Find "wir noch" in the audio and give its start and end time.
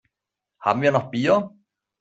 0.81-1.11